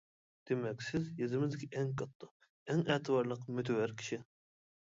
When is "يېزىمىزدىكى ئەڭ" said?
1.19-1.91